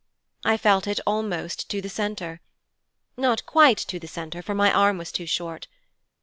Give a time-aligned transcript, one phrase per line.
[0.43, 2.41] I felt it almost to the centre.
[3.17, 5.67] Not quite to the centre, for my arm was too short.